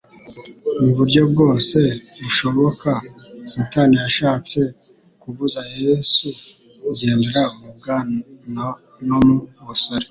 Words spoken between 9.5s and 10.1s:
busore